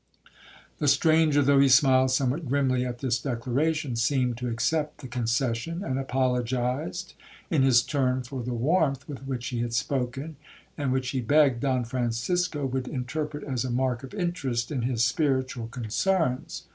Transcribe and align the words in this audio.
'The 0.79 0.87
stranger 0.87 1.43
(though 1.43 1.59
he 1.59 1.69
smiled 1.69 2.09
somewhat 2.09 2.47
grimly 2.47 2.83
at 2.83 2.97
this 3.01 3.19
declaration) 3.21 3.95
seemed 3.95 4.35
to 4.35 4.47
accept 4.47 4.97
the 4.97 5.07
concession, 5.07 5.83
and 5.83 5.99
apologized, 5.99 7.13
in 7.51 7.61
his 7.61 7.83
turn, 7.83 8.23
for 8.23 8.41
the 8.41 8.51
warmth 8.55 9.07
with 9.07 9.27
which 9.27 9.49
he 9.49 9.59
had 9.59 9.73
spoken; 9.75 10.37
and 10.75 10.91
which 10.91 11.11
he 11.11 11.21
begged 11.21 11.59
Don 11.59 11.83
Francisco 11.85 12.65
would 12.65 12.87
interpret 12.87 13.43
as 13.43 13.63
a 13.63 13.69
mark 13.69 14.01
of 14.01 14.15
interest 14.15 14.71
in 14.71 14.81
his 14.81 15.03
spiritual 15.03 15.67
concerns. 15.67 16.63